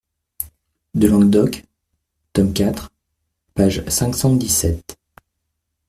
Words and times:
de 0.95 1.05
Languedoc, 1.07 1.63
tome 2.33 2.53
quatre, 2.53 2.89
page 3.53 3.87
cinq 3.87 4.15
cent 4.15 4.33
dix-sept. 4.35 4.97